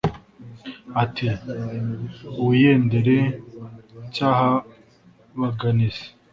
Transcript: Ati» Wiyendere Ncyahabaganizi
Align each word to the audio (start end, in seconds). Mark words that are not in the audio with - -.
Ati» 1.03 1.25
Wiyendere 2.45 3.17
Ncyahabaganizi 4.05 6.07